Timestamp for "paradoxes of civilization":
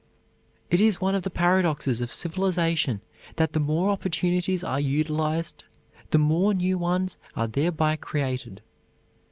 1.29-3.01